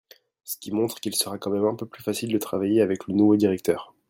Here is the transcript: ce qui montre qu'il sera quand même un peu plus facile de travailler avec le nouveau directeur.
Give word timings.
ce 0.45 0.57
qui 0.57 0.71
montre 0.71 0.99
qu'il 0.99 1.13
sera 1.13 1.37
quand 1.37 1.51
même 1.51 1.63
un 1.63 1.75
peu 1.75 1.85
plus 1.85 2.01
facile 2.01 2.33
de 2.33 2.39
travailler 2.39 2.81
avec 2.81 3.05
le 3.05 3.13
nouveau 3.13 3.35
directeur. 3.35 3.93